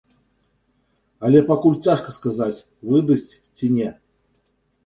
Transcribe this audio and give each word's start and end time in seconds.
Але 1.29 1.43
пакуль 1.51 1.77
цяжка 1.89 2.09
сказаць, 2.17 2.65
выдасць 2.93 3.29
ці 3.57 3.71
не. 3.79 3.89